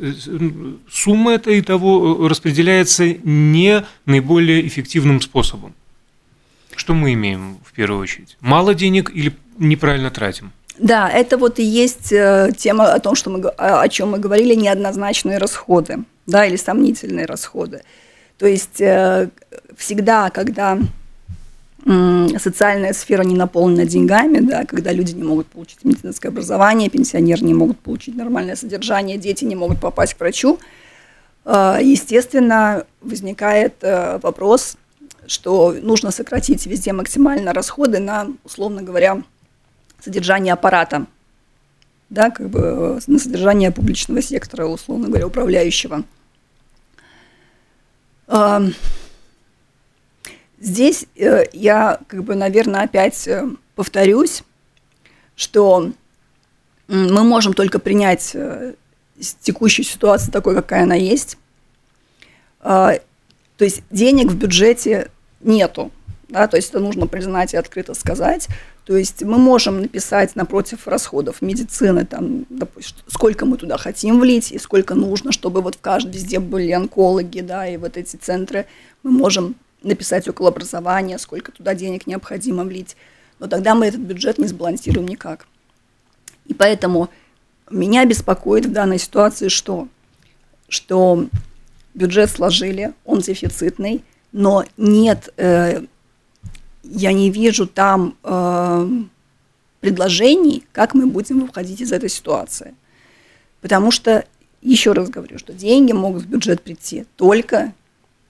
[0.89, 5.73] сумма это и того распределяется не наиболее эффективным способом.
[6.75, 8.37] Что мы имеем в первую очередь?
[8.39, 10.51] Мало денег или неправильно тратим?
[10.79, 14.55] Да, это вот и есть э, тема о том, что мы, о чем мы говорили,
[14.55, 17.83] неоднозначные расходы, да, или сомнительные расходы.
[18.37, 19.29] То есть э,
[19.77, 20.79] всегда, когда
[22.37, 27.53] социальная сфера не наполнена деньгами, да, когда люди не могут получить медицинское образование, пенсионеры не
[27.53, 30.59] могут получить нормальное содержание, дети не могут попасть к врачу,
[31.45, 34.75] э, естественно, возникает вопрос,
[35.25, 39.21] что нужно сократить везде максимально расходы на, условно говоря,
[40.01, 41.05] содержание аппарата,
[42.09, 46.03] да, как бы э, на содержание публичного сектора, условно говоря, управляющего.
[50.59, 54.43] Здесь э, я, как бы, наверное, опять э, повторюсь,
[55.35, 55.91] что
[56.87, 58.35] мы можем только принять
[59.41, 61.37] текущую ситуацию такой, какая она есть.
[62.61, 62.99] То
[63.59, 65.91] есть денег в бюджете нету,
[66.29, 68.47] да, то есть это нужно признать и открыто сказать.
[68.89, 74.51] То есть мы можем написать напротив расходов медицины, там, допустим, сколько мы туда хотим влить
[74.51, 78.65] и сколько нужно, чтобы вот в каждом везде были онкологи, да, и вот эти центры.
[79.03, 82.97] Мы можем написать около образования, сколько туда денег необходимо влить.
[83.37, 85.45] Но тогда мы этот бюджет не сбалансируем никак.
[86.47, 87.09] И поэтому
[87.69, 89.87] меня беспокоит в данной ситуации что?
[90.67, 91.27] Что
[91.93, 95.83] бюджет сложили, он дефицитный, но нет э,
[96.89, 98.89] я не вижу там э,
[99.79, 102.73] предложений, как мы будем выходить из этой ситуации.
[103.61, 104.25] Потому что,
[104.61, 107.73] еще раз говорю, что деньги могут в бюджет прийти только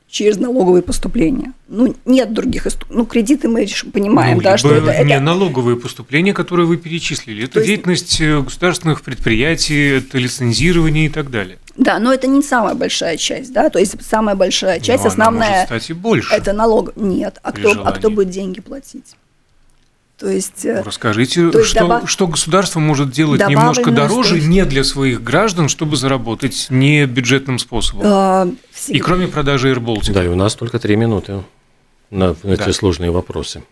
[0.09, 1.53] через налоговые поступления.
[1.67, 5.21] Ну, нет других Ну, кредиты мы понимаем, ну, да, что это, Не это...
[5.21, 7.43] налоговые поступления, которые вы перечислили.
[7.43, 8.43] Это То деятельность есть...
[8.45, 11.59] государственных предприятий, это лицензирование и так далее.
[11.75, 15.49] Да, но это не самая большая часть, да, то есть самая большая часть, но основная...
[15.49, 16.33] Может стать и больше.
[16.33, 16.95] Это налог.
[16.95, 19.15] Нет, а кто, а кто будет деньги платить?
[20.19, 22.09] То есть, э, Расскажите, то есть что, добав...
[22.09, 24.49] что государство может делать немножко дороже стоимость.
[24.49, 28.01] не для своих граждан, чтобы заработать не бюджетным способом?
[28.05, 28.47] А,
[28.89, 30.11] и кроме продажи AirBaltic.
[30.11, 31.43] Да, и у нас только три минуты
[32.11, 32.73] на эти да.
[32.73, 33.63] сложные вопросы.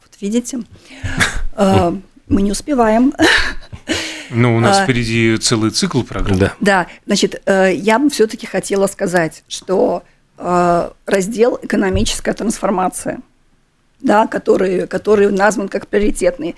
[0.00, 0.62] Вот видите,
[1.54, 1.94] а,
[2.26, 3.14] мы не успеваем.
[4.30, 6.38] Ну, у нас а, впереди целый цикл программ.
[6.38, 10.04] Да, да значит, э, я бы все-таки хотела сказать, что
[10.38, 13.20] э, раздел «Экономическая трансформация»–
[14.02, 16.56] да, который, который назван как приоритетный,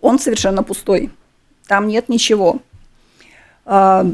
[0.00, 1.10] он совершенно пустой.
[1.66, 2.60] Там нет ничего.
[3.64, 4.04] А,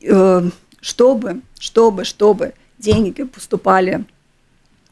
[0.00, 4.04] э, чтобы, чтобы, чтобы деньги поступали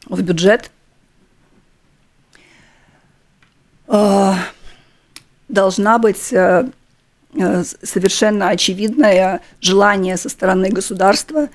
[0.05, 0.71] в бюджет,
[3.87, 4.37] а,
[5.49, 6.69] должна быть э,
[7.33, 11.49] э, совершенно очевидное желание со стороны государства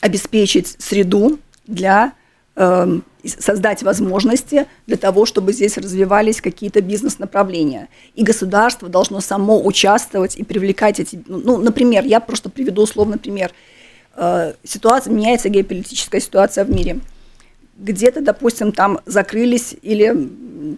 [0.00, 1.38] обеспечить среду,
[1.70, 2.12] для
[2.56, 7.88] э, создать возможности для того, чтобы здесь развивались какие-то бизнес-направления.
[8.14, 11.22] И государство должно само участвовать и привлекать эти...
[11.26, 13.52] Ну, ну например, я просто приведу условный пример.
[14.16, 17.00] Э, ситуация, меняется геополитическая ситуация в мире.
[17.78, 20.14] Где-то, допустим, там закрылись или,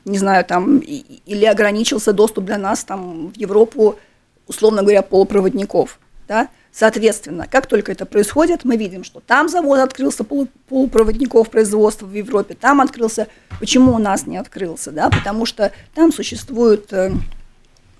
[0.04, 3.98] не знаю, там, или ограничился доступ для нас там в Европу,
[4.46, 10.24] условно говоря, полупроводников, да, Соответственно, как только это происходит, мы видим, что там завод открылся
[10.24, 13.28] полупроводников производства в Европе, там открылся.
[13.60, 14.90] Почему у нас не открылся?
[14.90, 15.10] Да?
[15.10, 17.12] Потому что там существуют э,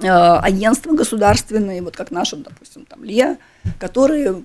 [0.01, 3.37] э, агентства государственные, вот как наша, допустим, там ЛИА,
[3.79, 4.43] которые,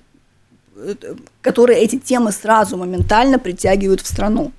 [0.76, 0.94] э,
[1.40, 4.52] которые эти темы сразу моментально притягивают в страну.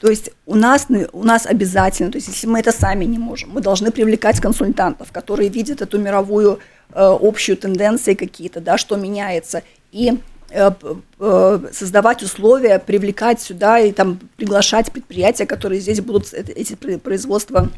[0.00, 3.50] То есть у нас, у нас обязательно, то есть если мы это сами не можем,
[3.50, 6.60] мы должны привлекать консультантов, которые видят эту мировую
[6.94, 9.62] общую тенденции какие-то, да, что меняется,
[9.92, 10.18] и
[10.50, 10.70] э,
[11.18, 17.70] э, создавать условия, привлекать сюда и там приглашать предприятия, которые здесь будут эти производства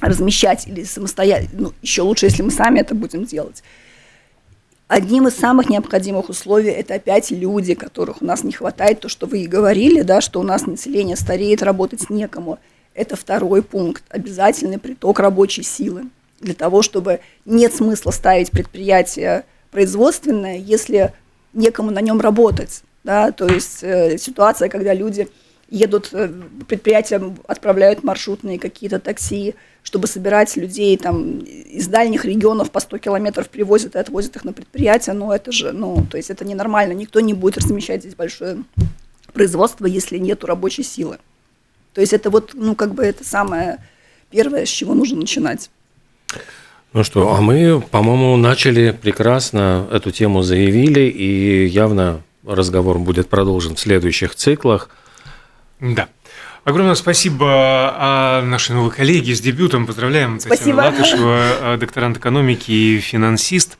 [0.00, 3.62] размещать или самостоятельно, ну, еще лучше, если мы сами это будем делать.
[4.86, 9.26] Одним из самых необходимых условий это опять люди, которых у нас не хватает, то, что
[9.26, 12.58] вы и говорили, да, что у нас население стареет, работать некому.
[12.92, 16.04] Это второй пункт, обязательный приток рабочей силы.
[16.40, 21.12] Для того, чтобы нет смысла ставить предприятие производственное, если
[21.52, 22.82] некому на нем работать.
[23.02, 23.32] Да?
[23.32, 25.28] То есть э, ситуация, когда люди
[25.68, 26.28] едут, э,
[26.68, 33.48] предприятия отправляют маршрутные какие-то такси, чтобы собирать людей там из дальних регионов по 100 километров
[33.48, 37.20] привозят и отвозят их на предприятия, но это же, ну, то есть это ненормально, никто
[37.20, 38.64] не будет размещать здесь большое
[39.32, 41.18] производство, если нет рабочей силы.
[41.92, 43.78] То есть это вот, ну, как бы это самое
[44.30, 45.70] первое, с чего нужно начинать.
[46.92, 53.74] Ну что, а мы, по-моему, начали прекрасно, эту тему заявили, и явно разговор будет продолжен
[53.74, 54.90] в следующих циклах.
[55.80, 56.08] Да.
[56.64, 59.86] Огромное спасибо а, нашей новой коллеге с дебютом.
[59.86, 60.82] Поздравляем спасибо.
[60.82, 63.76] Татьяна Латышева, докторант экономики и финансист.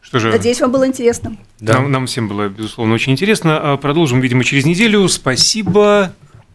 [0.00, 1.36] Что же, Надеюсь, вам было интересно.
[1.58, 1.74] Да.
[1.74, 3.72] Нам, нам всем было, безусловно, очень интересно.
[3.72, 5.08] А, продолжим, видимо, через неделю.
[5.08, 6.12] Спасибо.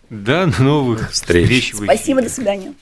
[0.10, 1.72] До новых встреч.
[1.72, 2.74] встреч Спасибо, до свидания.